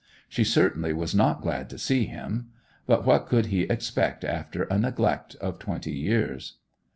She 0.27 0.43
certainly 0.43 0.93
was 0.93 1.13
not 1.13 1.43
glad 1.43 1.69
to 1.69 1.77
see 1.77 2.07
him. 2.07 2.49
But 2.87 3.05
what 3.05 3.27
could 3.27 3.45
he 3.45 3.65
expect 3.65 4.23
after 4.25 4.63
a 4.63 4.79
neglect 4.79 5.35
of 5.35 5.59
twenty 5.59 5.91
years! 5.93 6.53